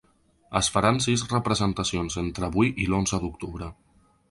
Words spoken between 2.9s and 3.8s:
l’onze d’octubre.